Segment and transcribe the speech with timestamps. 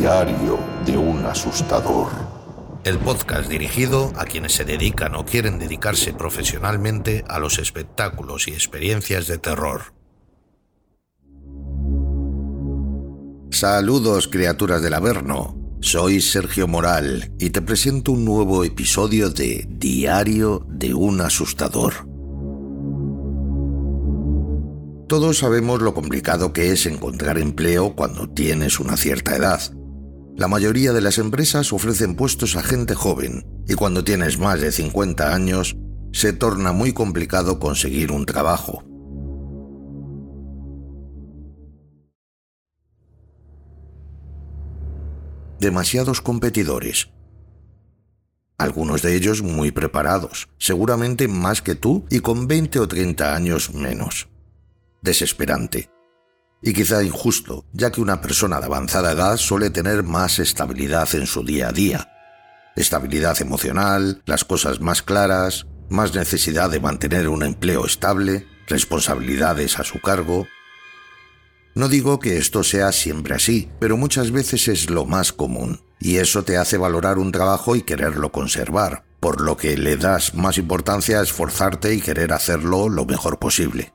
[0.00, 2.08] Diario de un asustador.
[2.84, 8.52] El podcast dirigido a quienes se dedican o quieren dedicarse profesionalmente a los espectáculos y
[8.52, 9.92] experiencias de terror.
[13.50, 15.54] Saludos criaturas del Averno.
[15.82, 22.08] Soy Sergio Moral y te presento un nuevo episodio de Diario de un asustador.
[25.08, 29.60] Todos sabemos lo complicado que es encontrar empleo cuando tienes una cierta edad.
[30.36, 34.72] La mayoría de las empresas ofrecen puestos a gente joven y cuando tienes más de
[34.72, 35.76] 50 años
[36.12, 38.84] se torna muy complicado conseguir un trabajo.
[45.60, 47.10] Demasiados competidores.
[48.56, 53.74] Algunos de ellos muy preparados, seguramente más que tú y con 20 o 30 años
[53.74, 54.30] menos
[55.02, 55.90] desesperante.
[56.62, 61.26] Y quizá injusto, ya que una persona de avanzada edad suele tener más estabilidad en
[61.26, 62.12] su día a día.
[62.76, 69.84] Estabilidad emocional, las cosas más claras, más necesidad de mantener un empleo estable, responsabilidades a
[69.84, 70.46] su cargo.
[71.74, 76.16] No digo que esto sea siempre así, pero muchas veces es lo más común, y
[76.16, 80.58] eso te hace valorar un trabajo y quererlo conservar, por lo que le das más
[80.58, 83.92] importancia a esforzarte y querer hacerlo lo mejor posible.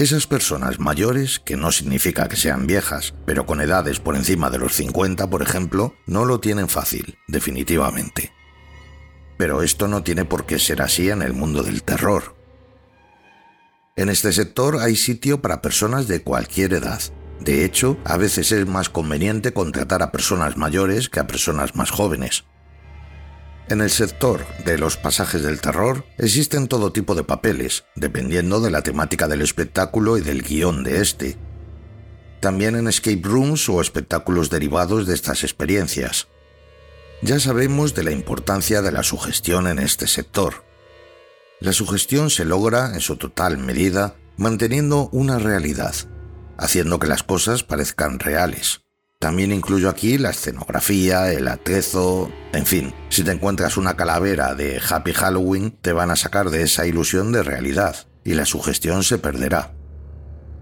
[0.00, 4.56] Esas personas mayores, que no significa que sean viejas, pero con edades por encima de
[4.56, 8.32] los 50, por ejemplo, no lo tienen fácil, definitivamente.
[9.36, 12.34] Pero esto no tiene por qué ser así en el mundo del terror.
[13.94, 17.02] En este sector hay sitio para personas de cualquier edad.
[17.38, 21.90] De hecho, a veces es más conveniente contratar a personas mayores que a personas más
[21.90, 22.44] jóvenes.
[23.68, 28.70] En el sector de los pasajes del terror existen todo tipo de papeles, dependiendo de
[28.70, 31.36] la temática del espectáculo y del guion de este.
[32.40, 36.26] También en escape rooms o espectáculos derivados de estas experiencias.
[37.22, 40.64] Ya sabemos de la importancia de la sugestión en este sector.
[41.60, 45.94] La sugestión se logra, en su total medida, manteniendo una realidad,
[46.56, 48.80] haciendo que las cosas parezcan reales.
[49.20, 54.80] También incluyo aquí la escenografía, el atrezo, en fin, si te encuentras una calavera de
[54.80, 59.18] Happy Halloween, te van a sacar de esa ilusión de realidad y la sugestión se
[59.18, 59.74] perderá.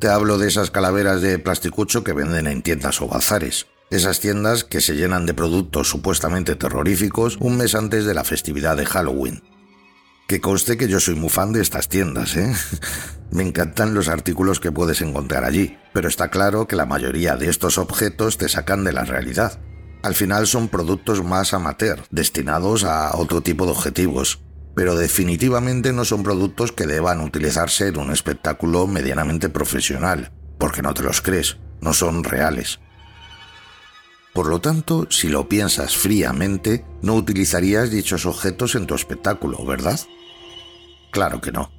[0.00, 4.64] Te hablo de esas calaveras de plasticucho que venden en tiendas o bazares, esas tiendas
[4.64, 9.40] que se llenan de productos supuestamente terroríficos un mes antes de la festividad de Halloween.
[10.28, 12.54] Que conste que yo soy muy fan de estas tiendas, ¿eh?
[13.30, 17.48] Me encantan los artículos que puedes encontrar allí, pero está claro que la mayoría de
[17.48, 19.58] estos objetos te sacan de la realidad.
[20.02, 24.42] Al final son productos más amateur, destinados a otro tipo de objetivos,
[24.76, 30.92] pero definitivamente no son productos que deban utilizarse en un espectáculo medianamente profesional, porque no
[30.92, 32.80] te los crees, no son reales.
[34.34, 39.98] Por lo tanto, si lo piensas fríamente, no utilizarías dichos objetos en tu espectáculo, ¿verdad?
[41.10, 41.72] Claro que no.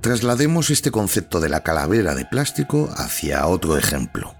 [0.00, 4.34] Traslademos este concepto de la calavera de plástico hacia otro ejemplo.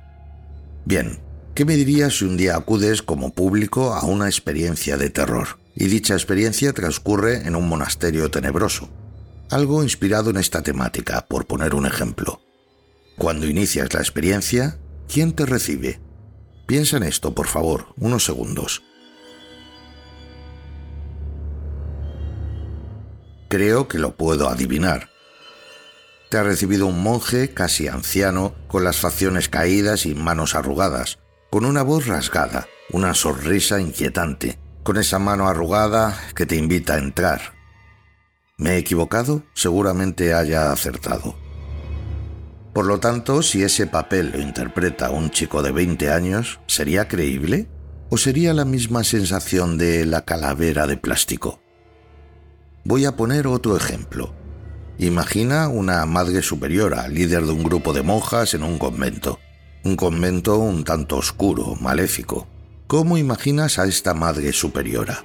[0.84, 1.21] Bien,
[1.55, 5.87] ¿qué me dirías si un día acudes como público a una experiencia de terror y
[5.87, 8.89] dicha experiencia transcurre en un monasterio tenebroso?
[9.50, 12.41] Algo inspirado en esta temática, por poner un ejemplo.
[13.16, 16.00] Cuando inicias la experiencia, ¿quién te recibe?
[16.66, 18.82] Piensa en esto, por favor, unos segundos.
[23.48, 25.10] Creo que lo puedo adivinar.
[26.30, 31.18] Te ha recibido un monje casi anciano, con las facciones caídas y manos arrugadas,
[31.50, 36.98] con una voz rasgada, una sonrisa inquietante, con esa mano arrugada que te invita a
[36.98, 37.52] entrar.
[38.56, 39.42] ¿Me he equivocado?
[39.52, 41.41] Seguramente haya acertado.
[42.72, 47.69] Por lo tanto, si ese papel lo interpreta un chico de 20 años, ¿sería creíble?
[48.09, 51.60] ¿O sería la misma sensación de la calavera de plástico?
[52.84, 54.34] Voy a poner otro ejemplo.
[54.99, 59.39] Imagina una madre superiora, líder de un grupo de monjas en un convento.
[59.84, 62.47] Un convento un tanto oscuro, maléfico.
[62.86, 65.25] ¿Cómo imaginas a esta madre superiora?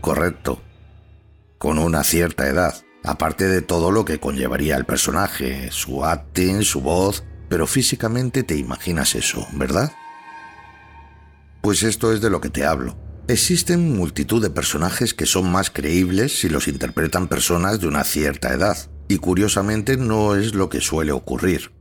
[0.00, 0.62] Correcto.
[1.58, 6.80] Con una cierta edad, aparte de todo lo que conllevaría el personaje, su acting, su
[6.80, 9.92] voz, pero físicamente te imaginas eso, ¿verdad?
[11.62, 12.96] Pues esto es de lo que te hablo.
[13.28, 18.52] Existen multitud de personajes que son más creíbles si los interpretan personas de una cierta
[18.54, 18.76] edad,
[19.08, 21.72] y curiosamente no es lo que suele ocurrir.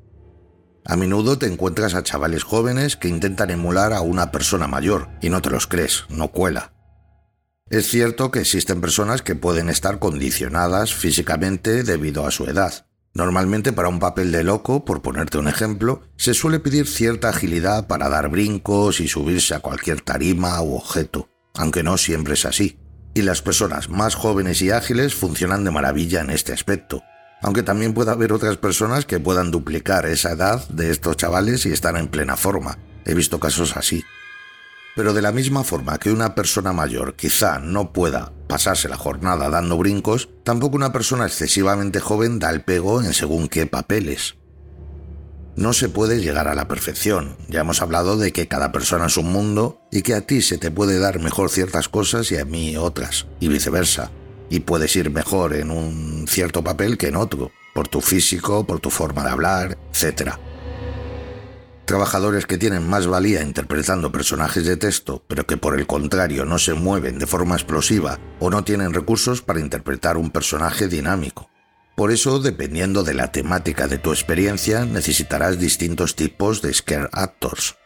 [0.85, 5.29] A menudo te encuentras a chavales jóvenes que intentan emular a una persona mayor, y
[5.29, 6.76] no te los crees, no cuela.
[7.69, 12.87] Es cierto que existen personas que pueden estar condicionadas físicamente debido a su edad.
[13.13, 17.87] Normalmente para un papel de loco, por ponerte un ejemplo, se suele pedir cierta agilidad
[17.87, 22.79] para dar brincos y subirse a cualquier tarima u objeto, aunque no siempre es así.
[23.13, 27.03] Y las personas más jóvenes y ágiles funcionan de maravilla en este aspecto,
[27.41, 31.73] aunque también puede haber otras personas que puedan duplicar esa edad de estos chavales y
[31.73, 32.77] estar en plena forma.
[33.03, 34.05] He visto casos así.
[34.97, 39.47] Pero de la misma forma que una persona mayor quizá no pueda pasarse la jornada
[39.47, 44.37] dando brincos, tampoco una persona excesivamente joven da el pego en según qué papeles.
[45.55, 47.37] No se puede llegar a la perfección.
[47.47, 50.57] Ya hemos hablado de que cada persona es un mundo y que a ti se
[50.57, 54.09] te puede dar mejor ciertas cosas y a mí otras, y viceversa.
[54.49, 58.79] Y puedes ir mejor en un cierto papel que en otro, por tu físico, por
[58.79, 60.39] tu forma de hablar, etc.
[61.87, 66.59] Trabajadores que tienen más valía interpretando personajes de texto, pero que por el contrario no
[66.59, 71.49] se mueven de forma explosiva o no tienen recursos para interpretar un personaje dinámico.
[71.95, 77.77] Por eso, dependiendo de la temática de tu experiencia, necesitarás distintos tipos de scare actors.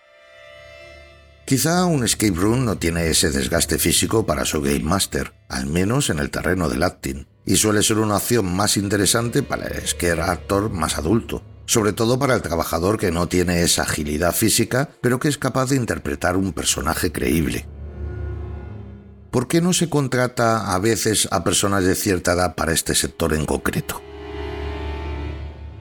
[1.45, 6.09] Quizá un escape room no tiene ese desgaste físico para su game master, al menos
[6.09, 10.23] en el terreno del acting, y suele ser una opción más interesante para el scare
[10.23, 15.21] actor más adulto, sobre todo para el trabajador que no tiene esa agilidad física, pero
[15.21, 17.65] que es capaz de interpretar un personaje creíble.
[19.31, 23.33] ¿Por qué no se contrata a veces a personas de cierta edad para este sector
[23.33, 24.01] en concreto?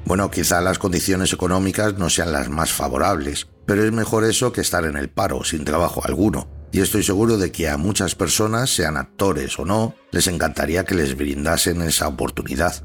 [0.05, 4.61] Bueno, quizá las condiciones económicas no sean las más favorables, pero es mejor eso que
[4.61, 6.47] estar en el paro, sin trabajo alguno.
[6.71, 10.95] Y estoy seguro de que a muchas personas, sean actores o no, les encantaría que
[10.95, 12.85] les brindasen esa oportunidad.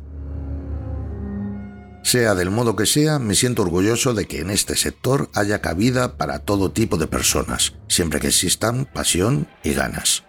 [2.06, 6.18] Sea del modo que sea, me siento orgulloso de que en este sector haya cabida
[6.18, 10.24] para todo tipo de personas, siempre que existan pasión y ganas.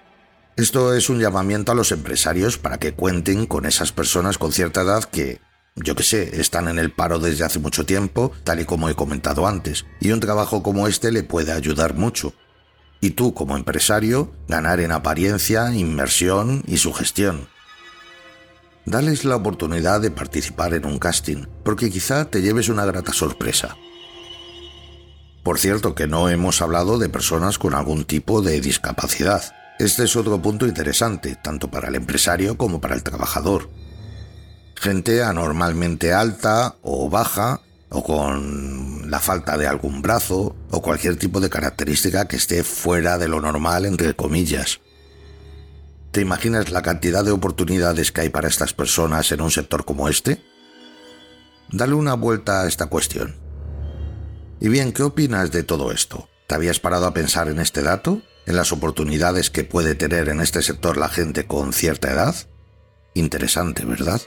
[0.56, 4.81] Esto es un llamamiento a los empresarios para que cuenten con esas personas con cierta
[4.81, 5.43] edad que,
[5.75, 8.94] yo que sé, están en el paro desde hace mucho tiempo, tal y como he
[8.94, 12.32] comentado antes, y un trabajo como este le puede ayudar mucho.
[13.02, 17.49] Y tú, como empresario, ganar en apariencia, inmersión y sugestión.
[18.86, 23.76] Dales la oportunidad de participar en un casting, porque quizá te lleves una grata sorpresa.
[25.42, 29.42] Por cierto que no hemos hablado de personas con algún tipo de discapacidad.
[29.80, 33.68] Este es otro punto interesante, tanto para el empresario como para el trabajador.
[34.76, 41.40] Gente anormalmente alta o baja, o con la falta de algún brazo, o cualquier tipo
[41.40, 44.80] de característica que esté fuera de lo normal, entre comillas.
[46.16, 50.08] ¿Te imaginas la cantidad de oportunidades que hay para estas personas en un sector como
[50.08, 50.42] este?
[51.70, 53.36] Dale una vuelta a esta cuestión.
[54.58, 56.30] Y bien, ¿qué opinas de todo esto?
[56.46, 58.22] ¿Te habías parado a pensar en este dato?
[58.46, 62.34] ¿En las oportunidades que puede tener en este sector la gente con cierta edad?
[63.12, 64.22] Interesante, ¿verdad?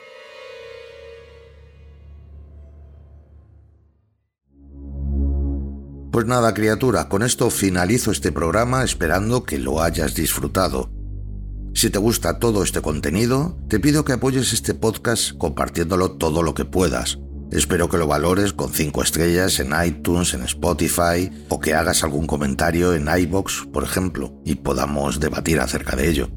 [6.11, 10.98] Pues nada, criatura, con esto finalizo este programa esperando que lo hayas disfrutado.
[11.73, 16.53] Si te gusta todo este contenido, te pido que apoyes este podcast compartiéndolo todo lo
[16.53, 17.19] que puedas.
[17.51, 22.27] Espero que lo valores con 5 estrellas en iTunes, en Spotify o que hagas algún
[22.27, 26.29] comentario en iBox, por ejemplo, y podamos debatir acerca de ello.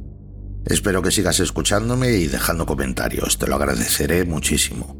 [0.65, 4.97] Espero que sigas escuchándome y dejando comentarios, te lo agradeceré muchísimo.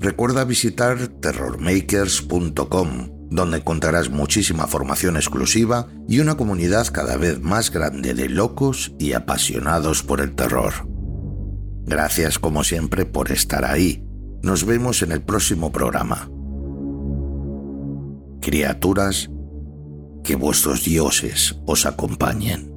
[0.00, 8.14] Recuerda visitar terrormakers.com donde encontrarás muchísima formación exclusiva y una comunidad cada vez más grande
[8.14, 10.72] de locos y apasionados por el terror.
[11.84, 14.04] Gracias como siempre por estar ahí.
[14.42, 16.30] Nos vemos en el próximo programa.
[18.40, 19.30] Criaturas,
[20.22, 22.75] que vuestros dioses os acompañen.